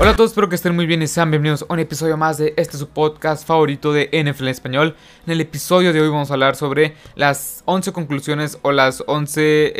[0.00, 2.38] Hola a todos, espero que estén muy bien y sean bienvenidos a un episodio más
[2.38, 4.96] de este su podcast favorito de NFL en español.
[5.26, 9.74] En el episodio de hoy vamos a hablar sobre las 11 conclusiones o las 11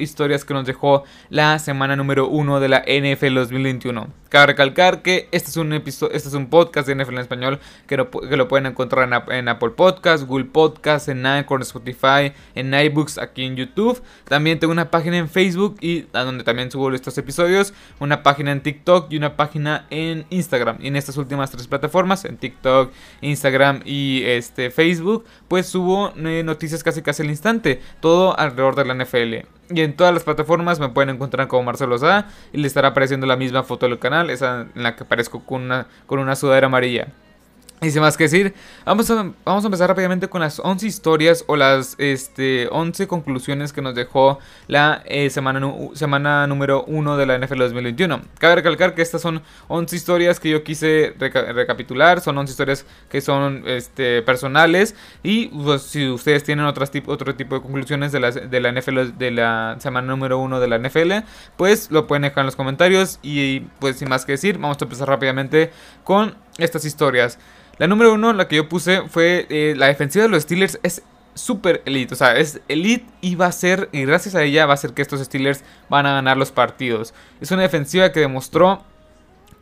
[0.00, 4.08] historias que nos dejó la semana número 1 de la NFL 2021.
[4.28, 7.60] Cabe recalcar que este es un episodio, este es un podcast de NFL en español
[7.86, 12.72] que lo, que lo pueden encontrar en, Apple Podcasts, Google Podcasts, en Anchor, Spotify, en
[12.72, 14.00] iBooks, aquí en YouTube.
[14.24, 18.52] También tengo una página en Facebook y a donde también subo estos episodios, una página
[18.52, 19.59] en TikTok y una página
[19.90, 20.78] en Instagram.
[20.80, 26.82] En estas últimas tres plataformas, en TikTok, Instagram y este, Facebook, pues subo eh, noticias
[26.82, 27.80] casi casi al instante.
[28.00, 29.46] Todo alrededor de la NFL.
[29.72, 33.26] Y en todas las plataformas me pueden encontrar como Marcelo Sá y le estará apareciendo
[33.26, 36.66] la misma foto del canal, esa en la que aparezco con una, con una sudadera
[36.66, 37.08] amarilla.
[37.82, 41.44] Y sin más que decir, vamos a, vamos a empezar rápidamente con las 11 historias
[41.46, 45.62] o las este, 11 conclusiones que nos dejó la eh, semana,
[45.94, 48.20] semana número 1 de la NFL 2021.
[48.38, 53.22] Cabe recalcar que estas son 11 historias que yo quise recapitular, son 11 historias que
[53.22, 58.30] son este, personales y pues, si ustedes tienen otras otro tipo de conclusiones de la,
[58.30, 61.12] de la NFL de la semana número 1 de la NFL,
[61.56, 64.84] pues lo pueden dejar en los comentarios y pues sin más que decir, vamos a
[64.84, 65.70] empezar rápidamente
[66.04, 67.38] con estas historias.
[67.80, 71.02] La número uno, la que yo puse, fue eh, la defensiva de los Steelers es
[71.32, 72.12] super elite.
[72.12, 74.92] O sea, es elite y va a ser, y gracias a ella va a ser
[74.92, 77.14] que estos Steelers van a ganar los partidos.
[77.40, 78.84] Es una defensiva que demostró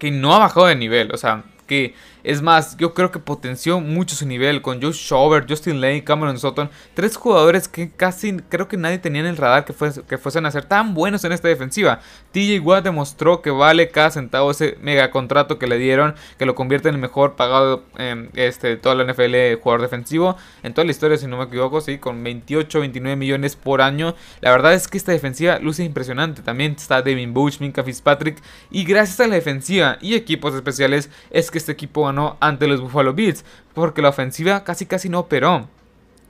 [0.01, 1.13] que no ha bajado de nivel.
[1.15, 5.47] O sea, que es más, yo creo que potenció mucho su nivel con Joe Shover,
[5.49, 9.65] Justin Lane, Cameron Sutton, tres jugadores que casi creo que nadie tenía en el radar
[9.65, 12.01] que, fuesen a ser tan buenos en esta defensiva.
[12.33, 16.55] TJ Watt demostró que vale cada centavo ese mega contrato que le dieron, que lo
[16.55, 17.85] convierte en el mejor pagado
[18.35, 21.81] este, de toda la NFL jugador defensivo, en toda la historia si no me equivoco,
[21.81, 24.15] sí, con 28, 29 millones por año.
[24.41, 26.43] La verdad es que esta defensiva luce impresionante.
[26.43, 31.51] También está Devin Bush, Minka Fitzpatrick y gracias a la defensiva y equipos especiales es
[31.51, 35.69] que este equipo ganó ante los Buffalo Bills, porque la ofensiva casi casi no operó.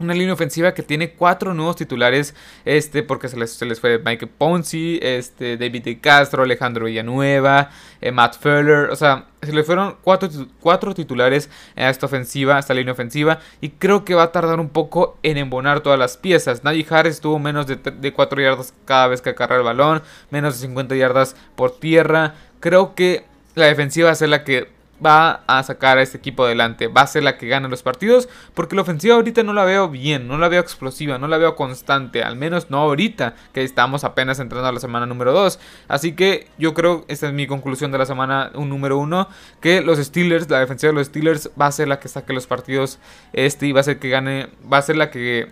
[0.01, 2.33] Una línea ofensiva que tiene cuatro nuevos titulares,
[2.65, 8.39] este, porque se les, fue Mike Ponzi, este, David de Castro, Alejandro Villanueva, eh, Matt
[8.39, 10.29] Feller, o sea, se le fueron cuatro,
[10.61, 14.61] cuatro, titulares a esta ofensiva, a esta línea ofensiva, y creo que va a tardar
[14.61, 16.63] un poco en embonar todas las piezas.
[16.63, 20.55] Najee Harris tuvo menos de, de 4 yardas cada vez que agarra el balón, menos
[20.55, 22.37] de 50 yardas por tierra.
[22.61, 23.25] Creo que
[23.57, 27.03] la defensiva va a ser la que va a sacar a este equipo adelante, va
[27.03, 30.29] a ser la que gane los partidos, porque la ofensiva ahorita no la veo bien,
[30.29, 34.41] no la veo explosiva, no la veo constante, al menos no ahorita, que estamos apenas
[34.41, 35.59] entrando a la semana número 2.
[35.89, 39.29] Así que yo creo, esta es mi conclusión de la semana número 1,
[39.61, 42.47] que los Steelers, la defensiva de los Steelers va a ser la que saque los
[42.47, 42.99] partidos
[43.33, 45.49] este y va a ser que gane, va a ser la que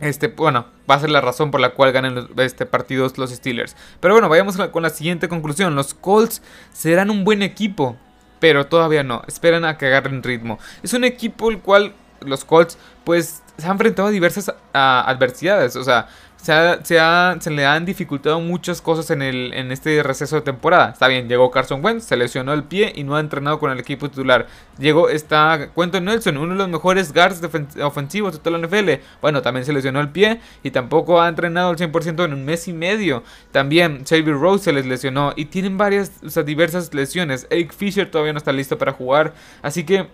[0.00, 3.30] este, bueno, va a ser la razón por la cual ganen los, este, partidos los
[3.30, 3.76] Steelers.
[4.00, 5.74] Pero bueno, vayamos con la siguiente conclusión.
[5.74, 6.42] Los Colts
[6.72, 7.96] serán un buen equipo
[8.44, 9.22] pero todavía no.
[9.26, 10.58] Esperan a que agarren ritmo.
[10.82, 15.76] Es un equipo el cual los Colts pues se han enfrentado a diversas adversidades.
[15.76, 16.08] O sea,
[16.44, 20.90] se, le han dificultado muchas cosas en, el, en este receso de temporada.
[20.90, 23.80] Está bien, llegó Carson Wentz, se lesionó el pie y no ha entrenado con el
[23.80, 24.46] equipo titular.
[24.78, 27.40] Llegó, está Quentin Nelson, uno de los mejores guards
[27.82, 29.02] ofensivos de toda la NFL.
[29.22, 32.68] Bueno, también se lesionó el pie y tampoco ha entrenado al 100% en un mes
[32.68, 33.22] y medio.
[33.50, 37.46] También Xavier Rose se les lesionó y tienen varias, o sea, diversas lesiones.
[37.48, 39.32] Eric Fisher todavía no está listo para jugar.
[39.62, 40.08] Así que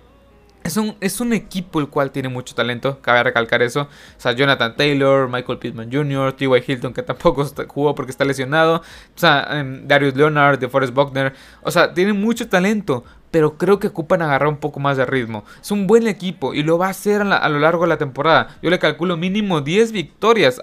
[0.62, 3.82] es un, es un, equipo el cual tiene mucho talento, cabe recalcar eso.
[3.82, 6.64] O sea, Jonathan Taylor, Michael Pittman Jr., T.Y.
[6.66, 8.76] Hilton, que tampoco jugó porque está lesionado.
[8.76, 11.32] O sea, em, Darius Leonard, DeForest Buckner.
[11.62, 15.44] O sea, tienen mucho talento, pero creo que ocupan agarrar un poco más de ritmo.
[15.60, 18.56] Es un buen equipo y lo va a hacer a, lo largo de la temporada.
[18.62, 20.60] Yo le calculo mínimo 10 victorias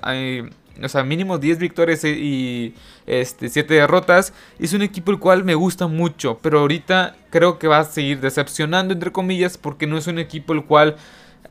[0.83, 2.73] o sea, mínimo 10 victorias y
[3.05, 4.33] este, 7 derrotas.
[4.59, 8.19] Es un equipo el cual me gusta mucho, pero ahorita creo que va a seguir
[8.19, 10.95] decepcionando, entre comillas, porque no es un equipo el cual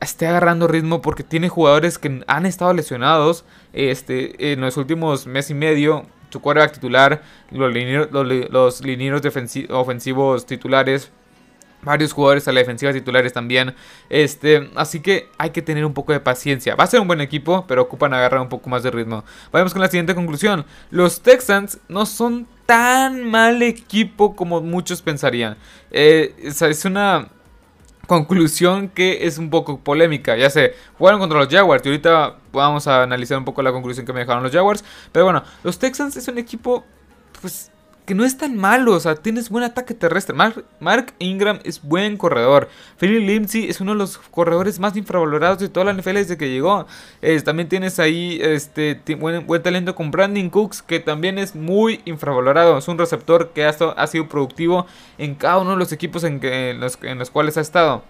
[0.00, 5.50] esté agarrando ritmo porque tiene jugadores que han estado lesionados este, en los últimos mes
[5.50, 6.06] y medio.
[6.28, 8.82] Su quarterback titular, los linieros, los,
[9.70, 11.12] ofensivos titulares
[11.82, 13.74] varios jugadores a la defensiva titulares también.
[14.08, 16.74] Este, así que hay que tener un poco de paciencia.
[16.74, 19.24] Va a ser un buen equipo, pero ocupan agarrar un poco más de ritmo.
[19.52, 20.64] Vayamos con la siguiente conclusión.
[20.90, 25.56] Los Texans no son tan mal equipo como muchos pensarían.
[25.90, 27.28] Eh, es una
[28.06, 30.36] conclusión que es un poco polémica.
[30.36, 34.06] Ya sé, jugaron contra los Jaguars y ahorita vamos a analizar un poco la conclusión
[34.06, 34.84] que me dejaron los Jaguars.
[35.12, 36.84] Pero bueno, los Texans es un equipo,
[37.40, 37.70] pues
[38.06, 40.34] que no es tan malo, o sea, tienes buen ataque terrestre.
[40.34, 42.68] Mark, Ingram es buen corredor.
[42.98, 46.48] Philip Lindsay es uno de los corredores más infravalorados de toda la NFL desde que
[46.48, 46.86] llegó.
[47.44, 52.78] también tienes ahí este buen, talento con Brandon Cooks, que también es muy infravalorado.
[52.78, 54.86] Es un receptor que ha, sido productivo
[55.18, 58.04] en cada uno de los equipos en los cuales ha estado.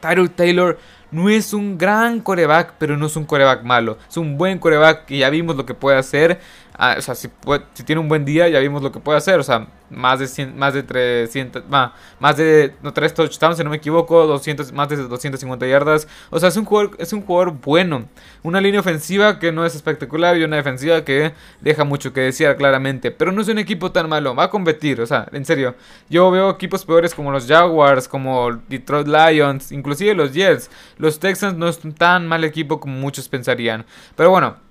[0.00, 0.78] Tyrell Taylor
[1.10, 3.98] no es un gran coreback, pero no es un coreback malo.
[4.08, 6.40] Es un buen coreback que ya vimos lo que puede hacer.
[6.82, 7.28] Ah, o sea, si,
[7.74, 9.38] si, tiene un buen día, ya vimos lo que puede hacer.
[9.38, 13.76] O sea, más de, más de 300, más, de no, 3 touchdowns, si no me
[13.76, 16.08] equivoco, 200, más de 250 yardas.
[16.30, 18.08] O sea, es un, jugador, es un jugador bueno.
[18.42, 22.56] Una línea ofensiva que no es espectacular y una defensiva que deja mucho que decir
[22.56, 23.10] claramente.
[23.10, 25.02] Pero no es un equipo tan malo, va a competir.
[25.02, 25.74] O sea, en serio,
[26.08, 30.70] yo veo equipos peores como los Jaguars, como Detroit Lions, inclusive los Jets.
[30.96, 33.84] Los Texans no es tan mal equipo como muchos pensarían.
[34.16, 34.69] Pero bueno.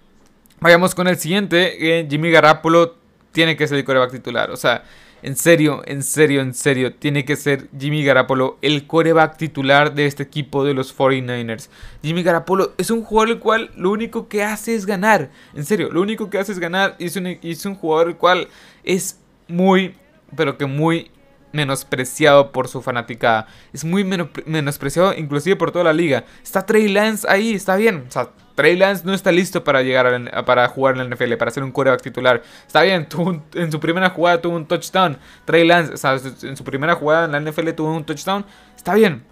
[0.61, 2.07] Vayamos con el siguiente.
[2.09, 2.95] Jimmy Garapolo
[3.31, 4.51] tiene que ser el coreback titular.
[4.51, 4.83] O sea,
[5.21, 6.93] en serio, en serio, en serio.
[6.93, 11.69] Tiene que ser Jimmy Garapolo el coreback titular de este equipo de los 49ers.
[12.01, 15.29] Jimmy Garapolo es un jugador el cual lo único que hace es ganar.
[15.53, 16.95] En serio, lo único que hace es ganar.
[16.99, 18.47] Y es un, es un jugador el cual
[18.83, 19.95] es muy,
[20.35, 21.11] pero que muy
[21.51, 23.47] menospreciado por su fanática.
[23.73, 26.25] Es muy menospreciado inclusive por toda la liga.
[26.43, 28.05] Está Trey Lance ahí, está bien.
[28.07, 31.35] O sea, Trey Lance no está listo para llegar a para jugar en la NFL,
[31.35, 32.43] para ser un coreback titular.
[32.67, 33.07] Está bien,
[33.53, 35.17] en su primera jugada tuvo un touchdown.
[35.45, 38.45] Trey Lance, o sea, en su primera jugada en la NFL tuvo un touchdown.
[38.75, 39.23] Está bien.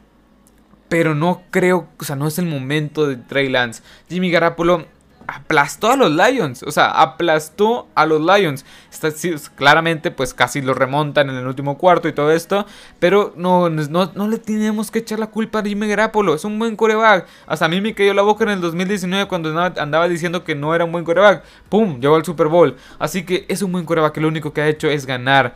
[0.90, 3.84] Pero no creo, o sea, no es el momento de Trey Lance.
[4.08, 4.86] Jimmy Garapolo
[5.28, 6.64] aplastó a los Lions.
[6.64, 8.66] O sea, aplastó a los Lions.
[8.92, 9.10] Está,
[9.56, 12.66] claramente, pues casi lo remontan en el último cuarto y todo esto.
[13.00, 16.34] Pero no, no, le tenemos que echar la culpa a Jimmy Garapolo.
[16.34, 17.28] Es un buen coreback.
[17.46, 20.74] Hasta a mí me cayó la boca en el 2019 cuando andaba, diciendo que no
[20.74, 21.44] era un buen coreback.
[21.70, 22.00] ¡Pum!
[22.00, 22.76] Llegó al Super Bowl.
[23.00, 25.56] Así que es un buen coreback lo único que ha hecho es ganar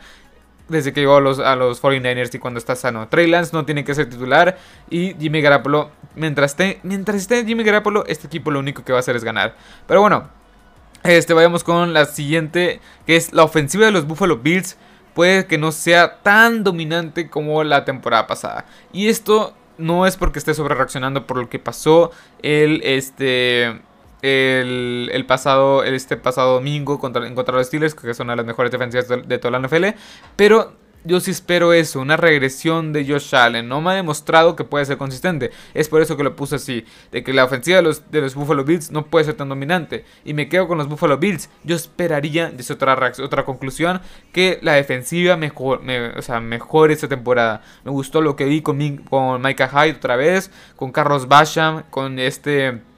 [0.68, 3.08] desde que llegó a los, a los 49ers y cuando está sano.
[3.08, 4.58] Trey Lance no tiene que ser titular
[4.90, 8.98] y Jimmy Garapolo, mientras esté, mientras esté Jimmy Garapolo, este equipo lo único que va
[8.98, 9.54] a hacer es ganar.
[9.86, 10.28] Pero bueno,
[11.02, 14.76] este, vayamos con la siguiente, que es la ofensiva de los Buffalo Bills.
[15.14, 18.64] Puede que no sea tan dominante como la temporada pasada.
[18.92, 22.12] Y esto no es porque esté sobre reaccionando por lo que pasó
[22.42, 23.80] el, este,
[24.22, 28.70] el, pasado, este pasado domingo contra, contra los Steelers, que son una de las mejores
[28.70, 29.86] defensivas de, toda la NFL.
[30.36, 30.72] Pero
[31.04, 33.66] yo sí espero eso, una regresión de Josh Allen.
[33.66, 35.50] No me ha demostrado que puede ser consistente.
[35.74, 36.84] Es por eso que lo puse así.
[37.10, 40.04] De que la ofensiva de los, de los Buffalo Bills no puede ser tan dominante.
[40.24, 41.50] Y me quedo con los Buffalo Bills.
[41.64, 44.00] Yo esperaría, es otra, otra conclusión,
[44.32, 45.82] que la defensiva mejor,
[46.16, 47.62] o sea, mejore esta temporada.
[47.84, 50.52] Me gustó lo que vi con, con Micah Hyde otra vez.
[50.76, 51.82] Con Carlos Basham.
[51.90, 52.91] Con este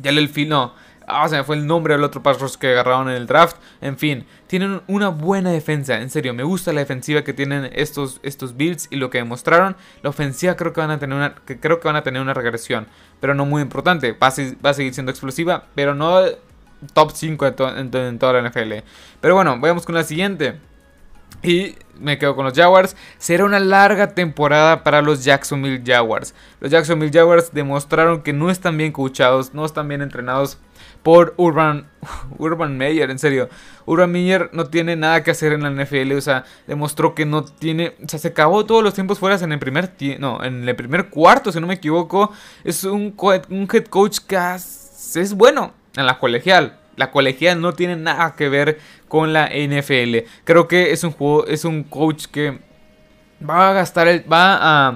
[0.00, 0.74] ya el no.
[1.06, 3.56] Ah, se me fue el nombre del otro pass que agarraron en el draft.
[3.80, 6.00] En fin, tienen una buena defensa.
[6.00, 9.76] En serio, me gusta la defensiva que tienen estos, estos builds y lo que demostraron.
[10.02, 12.86] La ofensiva creo que van a tener una, creo que van a tener una regresión.
[13.20, 14.12] Pero no muy importante.
[14.12, 15.66] Va a, seguir siendo explosiva.
[15.74, 16.22] Pero no
[16.94, 18.72] top 5 en, en toda la NFL.
[19.20, 20.58] Pero bueno, vayamos con la siguiente.
[21.44, 22.96] Y me quedo con los Jaguars.
[23.18, 26.34] Será una larga temporada para los Jacksonville Jaguars.
[26.60, 30.58] Los Jacksonville Jaguars demostraron que no están bien coachados, no están bien entrenados
[31.02, 31.86] por Urban,
[32.38, 33.48] Urban Meyer, en serio.
[33.84, 37.44] Urban Meyer no tiene nada que hacer en la NFL, o sea, demostró que no
[37.44, 40.76] tiene, o sea, se acabó todos los tiempos fuera en el primer, no, en el
[40.76, 42.32] primer cuarto, si no me equivoco.
[42.64, 43.14] Es un,
[43.50, 48.48] un head coach que es bueno en la colegial, la colegial no tiene nada que
[48.48, 50.28] ver con la NFL.
[50.44, 52.58] Creo que es un juego, es un coach que
[53.48, 54.88] va a gastar el, va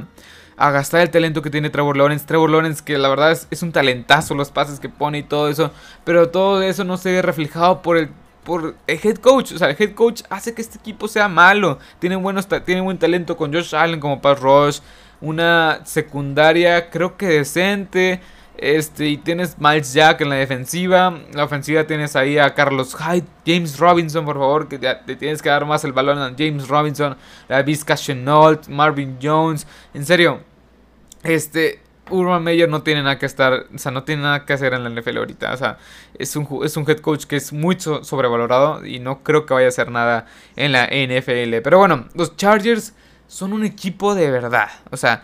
[0.56, 2.26] a, gastar el talento que tiene Trevor Lawrence.
[2.26, 5.72] Trevor Lawrence que la verdad es, un talentazo los pases que pone y todo eso,
[6.04, 8.10] pero todo eso no se ve reflejado por el
[8.44, 11.78] por el head coach, o sea, el head coach hace que este equipo sea malo.
[11.98, 14.78] Tiene buenos buen talento con Josh Allen como pass rush,
[15.20, 18.22] una secundaria creo que decente.
[18.58, 21.16] Este, y tienes Miles Jack en la defensiva.
[21.32, 25.48] La ofensiva tienes ahí a Carlos Hyde, James Robinson, por favor, que te tienes que
[25.48, 27.16] dar más el balón a James Robinson,
[27.48, 29.64] la Vizca Chenault, Marvin Jones.
[29.94, 30.40] En serio,
[31.22, 34.74] este, Urban Meyer no tiene nada que estar, o sea, no tiene nada que hacer
[34.74, 35.52] en la NFL ahorita.
[35.52, 35.78] O sea,
[36.18, 39.66] es un, es un head coach que es muy sobrevalorado y no creo que vaya
[39.66, 41.62] a hacer nada en la NFL.
[41.62, 42.92] Pero bueno, los Chargers
[43.28, 44.68] son un equipo de verdad.
[44.90, 45.22] O sea,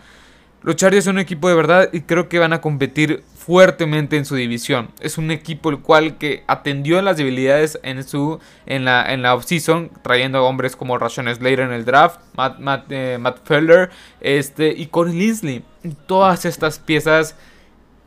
[0.65, 4.25] los Chargers son un equipo de verdad y creo que van a competir fuertemente en
[4.25, 4.89] su división.
[4.99, 9.35] Es un equipo el cual que atendió las debilidades en su en la en la
[9.35, 13.91] offseason, trayendo hombres como Rashawn Slater en el draft, Matt, Matt, eh, Feller,
[14.21, 15.63] este y Corey Linsley.
[16.07, 17.35] Todas estas piezas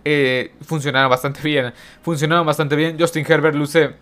[0.05, 1.73] eh, funcionaron bastante bien.
[2.03, 2.99] Funcionaron bastante bien.
[2.99, 3.95] Justin Herbert luce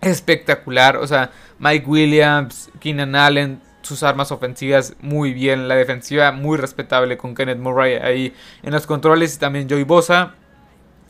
[0.00, 0.96] espectacular.
[0.96, 5.68] O sea, Mike Williams, Keenan Allen, sus armas ofensivas muy bien.
[5.68, 10.34] La defensiva muy respetable con Kenneth Murray ahí en los controles y también Joey Bosa.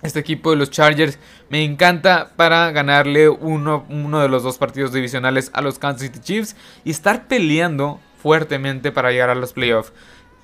[0.03, 4.93] Este equipo de los Chargers me encanta para ganarle uno, uno, de los dos partidos
[4.93, 9.93] divisionales a los Kansas City Chiefs y estar peleando fuertemente para llegar a los playoffs.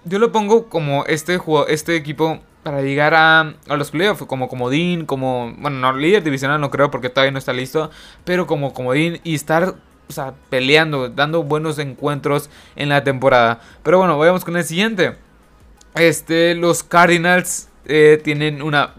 [0.05, 5.55] Yo lo pongo como este, este equipo para llegar a, los playoffs, como comodín, como,
[5.59, 7.91] bueno, no líder divisional no creo porque todavía no está listo,
[8.25, 9.75] pero como comodín y estar
[10.11, 13.61] o sea, peleando, dando buenos encuentros en la temporada.
[13.83, 15.15] Pero bueno, vayamos con el siguiente.
[15.95, 18.95] Este, los Cardinals eh, tienen una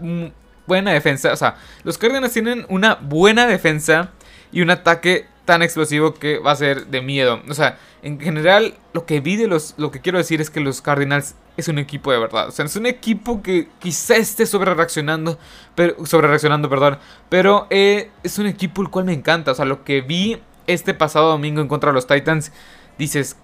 [0.66, 1.32] buena defensa.
[1.32, 4.10] O sea, los Cardinals tienen una buena defensa
[4.50, 7.42] y un ataque tan explosivo que va a ser de miedo.
[7.48, 9.74] O sea, en general, lo que vi de los.
[9.76, 12.48] Lo que quiero decir es que los Cardinals es un equipo de verdad.
[12.48, 15.38] O sea, es un equipo que quizá esté sobre reaccionando.
[15.74, 16.04] Pero.
[16.06, 16.98] Sobre reaccionando, perdón.
[17.28, 19.52] Pero eh, es un equipo el cual me encanta.
[19.52, 22.52] O sea, lo que vi este pasado domingo en contra de los Titans.
[22.98, 23.36] Dices.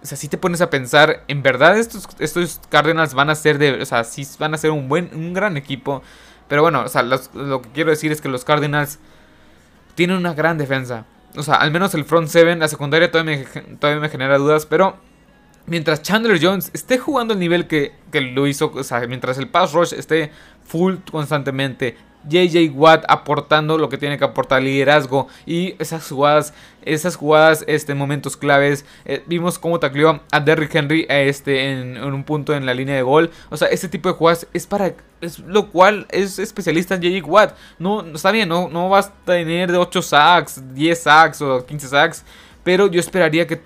[0.00, 3.58] O sea, si te pones a pensar, en verdad estos, estos Cardinals van a ser
[3.58, 4.06] de, o sea,
[4.38, 6.02] van a ser un buen, un gran equipo.
[6.46, 9.00] Pero bueno, o sea, lo que quiero decir es que los Cardinals
[9.96, 11.04] tienen una gran defensa.
[11.36, 14.64] O sea, al menos el front 7, la secundaria todavía me, todavía me genera dudas,
[14.64, 14.96] pero
[15.66, 19.48] mientras Chandler Jones esté jugando el nivel que, que, lo hizo, o sea, mientras el
[19.48, 20.30] pass rush esté
[20.64, 21.96] full constantemente,
[22.28, 27.94] JJ Watt aportando lo que tiene que aportar liderazgo y esas jugadas, esas jugadas, este,
[27.94, 28.84] momentos claves.
[29.04, 33.02] Eh, vimos cómo tacleó a Derrick Henry este, en, un punto en la línea de
[33.02, 33.30] gol.
[33.50, 37.24] O sea, este tipo de jugadas es para, es lo cual es especialista en JJ
[37.26, 37.54] Watt.
[37.78, 41.88] No, está bien, no, no vas a tener de 8 sacks, 10 sacks o 15
[41.88, 42.24] sacks.
[42.68, 43.56] Pero yo esperaría que,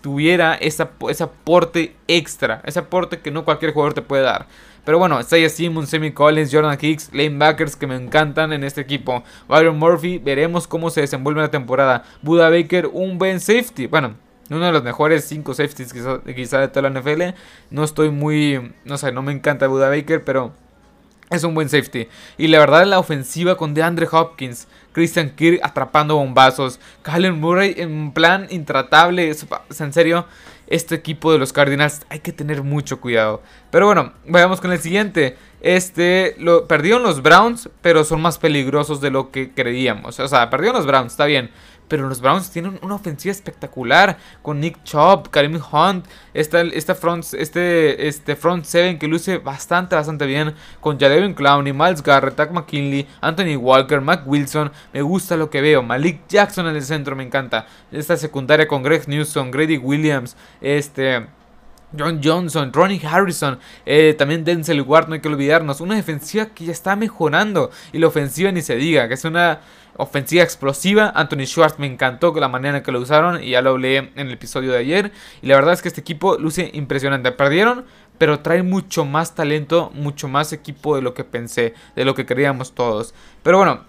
[0.00, 2.62] tuviera ese aporte extra.
[2.64, 4.46] Ese aporte que no cualquier jugador te puede dar.
[4.84, 9.24] Pero bueno, Isaiah Simmons, Semi Collins, Jordan Hicks, lanebackers que me encantan en este equipo.
[9.48, 12.04] Byron Murphy, veremos cómo se desenvuelve la temporada.
[12.22, 13.88] Buda Baker, un buen safety.
[13.88, 14.14] Bueno,
[14.48, 17.34] uno de los mejores 5 safeties quizá, de toda la NFL.
[17.70, 20.52] No estoy muy, no sé, no me encanta Buda Baker, pero
[21.30, 22.06] es un buen safety.
[22.38, 28.12] Y la verdad, la ofensiva con DeAndre Hopkins, Christian Kirk atrapando bombazos, Kylen Murray en
[28.12, 29.30] plan intratable.
[29.78, 30.24] En serio,
[30.68, 33.42] este equipo de los Cardinals hay que tener mucho cuidado.
[33.70, 35.36] Pero bueno, vayamos con el siguiente.
[35.60, 40.18] Este, lo perdieron los Browns, pero son más peligrosos de lo que creíamos.
[40.18, 41.50] O sea, perdieron los Browns, está bien.
[41.88, 47.24] Pero los Browns tienen una ofensiva espectacular con Nick Chubb, Karim Hunt, esta, esta front,
[47.34, 52.50] este, este front seven que luce bastante, bastante bien con Jadavion Clowney, Miles Garrett, Tack
[52.50, 54.72] McKinley, Anthony Walker, Mac Wilson.
[54.92, 55.82] Me gusta lo que veo.
[55.82, 57.66] Malik Jackson en el centro me encanta.
[57.92, 61.26] Esta secundaria con Greg Newsom, Grady Williams, este...
[61.96, 65.80] John Johnson, Ronnie Harrison, eh, también Denzel Ward, no hay que olvidarnos.
[65.80, 67.70] Una defensiva que ya está mejorando.
[67.92, 69.60] Y la ofensiva ni se diga, que es una
[69.96, 71.12] ofensiva explosiva.
[71.14, 74.26] Anthony Schwartz me encantó la manera en que lo usaron y ya lo hablé en
[74.26, 75.12] el episodio de ayer.
[75.42, 77.32] Y la verdad es que este equipo luce impresionante.
[77.32, 77.84] Perdieron,
[78.18, 82.26] pero trae mucho más talento, mucho más equipo de lo que pensé, de lo que
[82.26, 83.14] creíamos todos.
[83.42, 83.84] Pero bueno,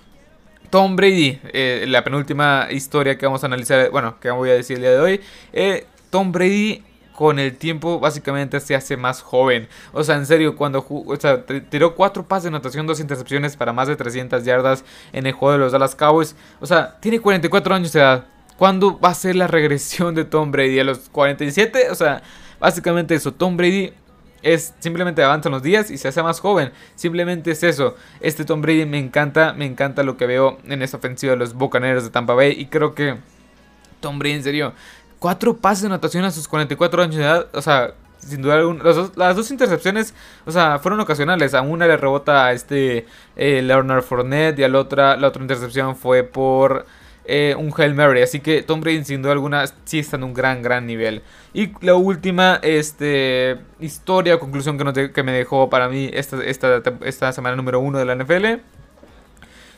[0.69, 4.77] Tom Brady, eh, la penúltima historia que vamos a analizar, bueno, que voy a decir
[4.77, 5.21] el día de hoy.
[5.53, 6.83] Eh, Tom Brady
[7.17, 9.67] con el tiempo básicamente se hace más joven.
[9.91, 13.73] O sea, en serio, cuando o sea, tiró cuatro pases de anotación, dos intercepciones para
[13.73, 16.35] más de 300 yardas en el juego de los Dallas Cowboys.
[16.59, 18.25] O sea, tiene 44 años de edad.
[18.57, 20.79] ¿Cuándo va a ser la regresión de Tom Brady?
[20.79, 21.89] ¿A los 47?
[21.89, 22.21] O sea,
[22.59, 23.33] básicamente eso.
[23.33, 23.93] Tom Brady
[24.41, 26.71] es simplemente avanza los días y se hace más joven.
[26.95, 27.95] Simplemente es eso.
[28.19, 31.53] Este Tom Brady me encanta, me encanta lo que veo en esta ofensiva de los
[31.53, 32.55] Buccaneers de Tampa Bay.
[32.57, 33.17] Y creo que
[33.99, 34.73] Tom Brady, en serio,
[35.19, 37.47] cuatro pases de anotación a sus 44 años de edad.
[37.53, 38.83] O sea, sin duda alguna.
[39.15, 40.13] Las dos, intercepciones,
[40.45, 41.53] o sea, fueron ocasionales.
[41.53, 45.41] A una le rebota a este eh, Leonard Fournette y a la otra, la otra
[45.41, 46.85] intercepción fue por
[47.27, 48.21] eh, un Hail Mary.
[48.21, 51.21] Así que Tom Brady, sin duda alguna, sí está en un gran, gran nivel.
[51.53, 57.33] Y la última este, historia conclusión que, que me dejó para mí esta, esta, esta
[57.33, 58.61] semana número uno de la NFL.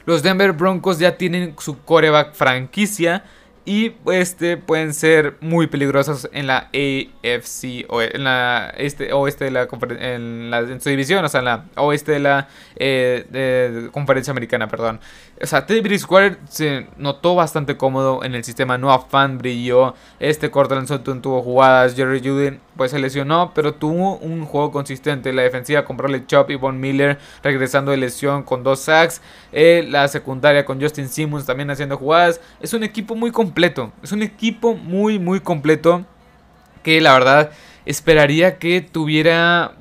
[0.06, 3.24] Los Denver Broncos ya tienen su coreback franquicia
[3.70, 9.52] y este pueden ser muy peligrosos en la AFC o en la este oeste de
[9.52, 9.68] la,
[10.00, 15.00] en su división, o sea, en la oeste de la eh, conferencia americana, perdón.
[15.42, 18.78] O sea, Teddy Bridgewater se notó bastante cómodo en el sistema.
[18.78, 19.96] Noah Fan brilló.
[20.20, 21.96] Este Cortland Sutton tuvo jugadas.
[21.96, 25.32] Jerry Judy pues se lesionó, pero tuvo un juego consistente.
[25.32, 29.22] La defensiva con Bradley Chop y Von Miller regresando de lesión con dos sacks.
[29.54, 32.42] Eh, la secundaria con Justin Simmons también haciendo jugadas.
[32.60, 33.94] Es un equipo muy completo.
[34.04, 36.04] Es un equipo muy, muy completo.
[36.84, 37.52] Que la verdad
[37.90, 39.74] esperaría que tuviera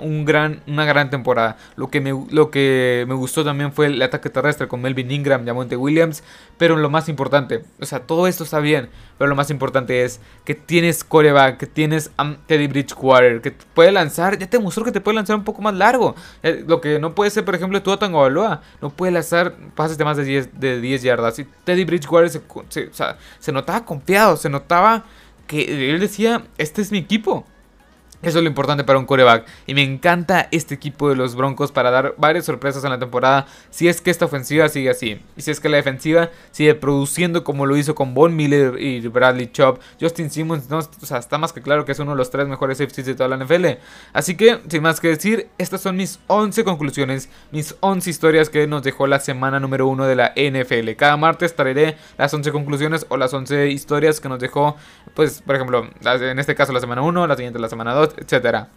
[0.00, 1.56] un gran, una gran temporada.
[1.74, 5.44] Lo que, me, lo que me gustó también fue el ataque terrestre con Melvin Ingram,
[5.52, 6.22] Monte Williams.
[6.56, 8.90] Pero lo más importante, o sea, todo esto está bien.
[9.18, 12.12] Pero lo más importante es que tienes coreback, que tienes
[12.46, 14.38] Teddy Bridgewater, que puede lanzar.
[14.38, 16.14] Ya te mostró que te puede lanzar un poco más largo.
[16.44, 18.62] Eh, lo que no puede ser, por ejemplo, tú Tango Baloa.
[18.80, 21.40] No puede lanzar pases de más de 10, de 10 yardas.
[21.40, 22.40] Y Teddy Bridgewater se,
[23.40, 25.02] se notaba confiado, se notaba
[25.46, 27.46] que él decía: Este es mi equipo.
[28.22, 29.46] Eso es lo importante para un coreback.
[29.66, 33.46] Y me encanta este equipo de los Broncos para dar varias sorpresas en la temporada.
[33.70, 35.20] Si es que esta ofensiva sigue así.
[35.36, 39.00] Y si es que la defensiva sigue produciendo como lo hizo con Von Miller y
[39.08, 39.80] Bradley Chubb.
[40.00, 42.46] Justin Simmons, no, o sea, está más que claro que es uno de los tres
[42.46, 43.66] mejores safeties de toda la NFL.
[44.12, 47.28] Así que, sin más que decir, estas son mis 11 conclusiones.
[47.50, 50.92] Mis 11 historias que nos dejó la semana número 1 de la NFL.
[50.96, 54.76] Cada martes traeré las 11 conclusiones o las 11 historias que nos dejó,
[55.14, 58.68] pues, por ejemplo, en este caso la semana 1, la siguiente la semana 2 etcétera.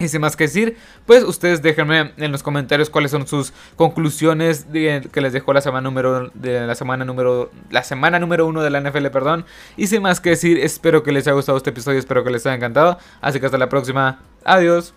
[0.00, 4.64] Y sin más que decir, pues ustedes déjenme en los comentarios cuáles son sus conclusiones
[4.72, 8.70] que les dejó la semana número de la semana número la semana número uno de
[8.70, 9.44] la NFL, perdón.
[9.76, 12.46] Y sin más que decir, espero que les haya gustado este episodio, espero que les
[12.46, 12.98] haya encantado.
[13.20, 14.20] Así que hasta la próxima.
[14.42, 14.94] Adiós.